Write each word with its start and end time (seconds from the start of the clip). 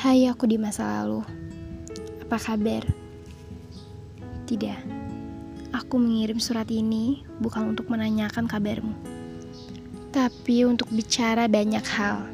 Hai 0.00 0.24
aku 0.32 0.48
di 0.48 0.56
masa 0.56 1.04
lalu. 1.04 1.20
Apa 2.24 2.40
kabar? 2.40 2.88
Tidak. 4.48 4.80
Aku 5.76 6.00
mengirim 6.00 6.40
surat 6.40 6.64
ini 6.72 7.20
bukan 7.36 7.76
untuk 7.76 7.92
menanyakan 7.92 8.48
kabarmu 8.48 8.96
Tapi 10.08 10.64
untuk 10.64 10.88
bicara 10.88 11.52
banyak 11.52 11.84
hal. 11.84 12.24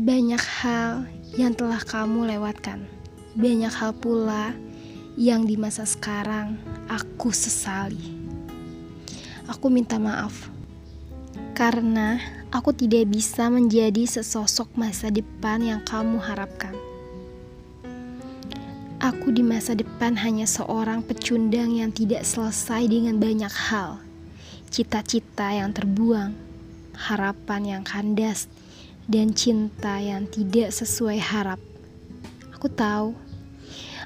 Banyak 0.00 0.40
hal 0.40 1.04
yang 1.36 1.52
telah 1.52 1.84
kamu 1.84 2.24
lewatkan. 2.24 2.88
Banyak 3.36 3.76
hal 3.76 3.92
pula 4.00 4.56
yang 5.20 5.44
di 5.44 5.60
masa 5.60 5.84
sekarang 5.84 6.56
aku 6.88 7.28
sesali. 7.28 8.16
Aku 9.52 9.68
minta 9.68 10.00
maaf 10.00 10.48
karena 11.52 12.39
aku 12.50 12.74
tidak 12.74 13.06
bisa 13.06 13.46
menjadi 13.46 14.10
sesosok 14.10 14.74
masa 14.74 15.06
depan 15.06 15.62
yang 15.62 15.80
kamu 15.86 16.18
harapkan. 16.18 16.74
Aku 19.00 19.32
di 19.32 19.40
masa 19.40 19.72
depan 19.72 20.18
hanya 20.18 20.44
seorang 20.44 21.00
pecundang 21.00 21.72
yang 21.72 21.88
tidak 21.88 22.26
selesai 22.26 22.84
dengan 22.84 23.16
banyak 23.16 23.48
hal, 23.48 24.02
cita-cita 24.68 25.56
yang 25.56 25.72
terbuang, 25.72 26.36
harapan 26.92 27.78
yang 27.78 27.82
kandas, 27.86 28.44
dan 29.08 29.32
cinta 29.32 29.96
yang 30.02 30.28
tidak 30.28 30.74
sesuai 30.74 31.16
harap. 31.16 31.56
Aku 32.52 32.68
tahu, 32.68 33.16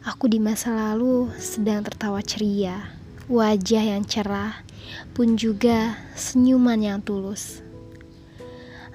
aku 0.06 0.31
di 0.31 0.39
masa 0.39 0.70
lalu 0.70 1.27
sedang 1.42 1.83
tertawa 1.83 2.23
ceria, 2.23 2.95
wajah 3.27 3.98
yang 3.98 4.06
cerah 4.06 4.62
pun 5.11 5.34
juga 5.34 5.98
senyuman 6.15 6.79
yang 6.79 7.03
tulus. 7.03 7.65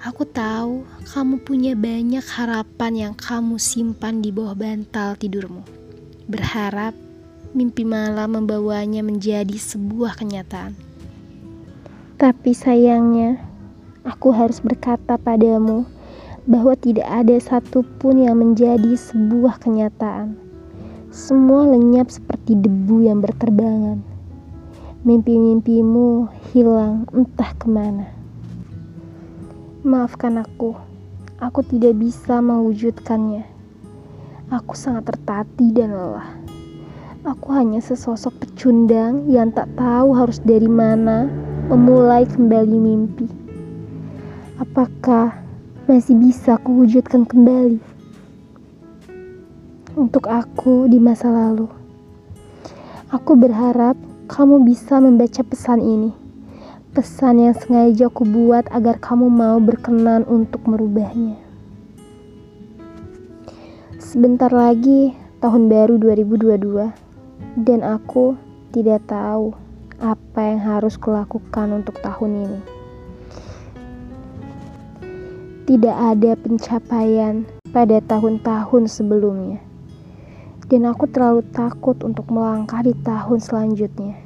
Aku 0.00 0.24
tahu 0.24 0.88
kamu 1.12 1.44
punya 1.44 1.76
banyak 1.76 2.24
harapan 2.24 2.92
yang 2.96 3.14
kamu 3.20 3.60
simpan 3.60 4.24
di 4.24 4.32
bawah 4.32 4.56
bantal 4.56 5.12
tidurmu. 5.12 5.60
Berharap 6.24 6.96
mimpi 7.52 7.84
malam 7.84 8.32
membawanya 8.32 9.04
menjadi 9.04 9.52
sebuah 9.60 10.16
kenyataan. 10.16 10.72
Tapi 12.16 12.56
sayangnya, 12.56 13.44
aku 14.00 14.32
harus 14.32 14.64
berkata 14.64 15.20
padamu 15.20 15.84
bahwa 16.48 16.72
tidak 16.80 17.04
ada 17.04 17.36
satupun 17.36 18.24
yang 18.24 18.40
menjadi 18.40 18.96
sebuah 18.96 19.60
kenyataan. 19.60 20.32
Semua 21.12 21.68
lenyap 21.68 22.08
seperti 22.08 22.56
debu 22.56 23.04
yang 23.04 23.20
berterbangan. 23.20 24.00
Mimpi-mimpimu 25.04 26.24
hilang 26.56 27.04
entah 27.12 27.52
ke 27.60 27.68
mana. 27.68 28.19
Maafkan 29.80 30.36
aku, 30.36 30.76
aku 31.40 31.64
tidak 31.64 31.96
bisa 31.96 32.44
mewujudkannya. 32.44 33.48
Aku 34.52 34.76
sangat 34.76 35.08
tertati 35.08 35.72
dan 35.72 35.96
lelah. 35.96 36.36
Aku 37.24 37.48
hanya 37.56 37.80
sesosok 37.80 38.44
pecundang 38.44 39.24
yang 39.32 39.48
tak 39.48 39.72
tahu 39.80 40.12
harus 40.12 40.36
dari 40.44 40.68
mana 40.68 41.32
memulai 41.72 42.28
kembali 42.28 42.76
mimpi. 42.76 43.24
Apakah 44.60 45.40
masih 45.88 46.12
bisa 46.12 46.60
kuwujudkan 46.60 47.24
kembali? 47.24 47.80
Untuk 49.96 50.28
aku 50.28 50.92
di 50.92 51.00
masa 51.00 51.32
lalu, 51.32 51.72
aku 53.08 53.32
berharap 53.32 53.96
kamu 54.28 54.60
bisa 54.60 55.00
membaca 55.00 55.40
pesan 55.40 55.80
ini. 55.80 56.19
Pesan 56.90 57.38
yang 57.38 57.54
sengaja 57.54 58.10
aku 58.10 58.26
buat 58.26 58.66
agar 58.74 58.98
kamu 58.98 59.30
mau 59.30 59.62
berkenan 59.62 60.26
untuk 60.26 60.66
merubahnya. 60.66 61.38
Sebentar 64.02 64.50
lagi 64.50 65.14
tahun 65.38 65.70
baru 65.70 66.02
2022 66.02 67.62
dan 67.62 67.86
aku 67.86 68.34
tidak 68.74 69.06
tahu 69.06 69.54
apa 70.02 70.40
yang 70.42 70.58
harus 70.66 70.98
kulakukan 70.98 71.78
untuk 71.78 71.94
tahun 72.02 72.50
ini. 72.50 72.60
Tidak 75.70 75.94
ada 75.94 76.34
pencapaian 76.34 77.46
pada 77.70 78.02
tahun-tahun 78.02 78.90
sebelumnya 78.90 79.62
dan 80.66 80.90
aku 80.90 81.06
terlalu 81.06 81.46
takut 81.54 82.02
untuk 82.02 82.26
melangkah 82.34 82.82
di 82.82 82.98
tahun 83.06 83.38
selanjutnya. 83.38 84.18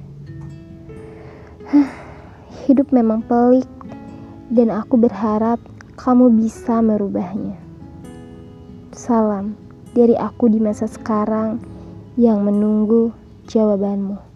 Hidup 2.64 2.96
memang 2.96 3.20
pelik, 3.28 3.68
dan 4.48 4.72
aku 4.72 4.96
berharap 4.96 5.60
kamu 6.00 6.32
bisa 6.32 6.80
merubahnya. 6.80 7.60
Salam 8.96 9.52
dari 9.92 10.16
aku 10.16 10.48
di 10.48 10.56
masa 10.64 10.88
sekarang 10.88 11.60
yang 12.16 12.40
menunggu 12.40 13.12
jawabanmu. 13.52 14.33